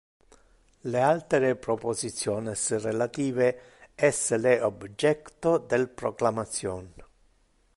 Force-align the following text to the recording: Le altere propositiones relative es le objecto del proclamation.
Le 0.91 0.99
altere 1.07 1.51
propositiones 1.65 2.63
relative 2.87 3.45
es 4.09 4.23
le 4.39 4.55
objecto 4.71 5.53
del 5.59 5.87
proclamation. 6.01 6.91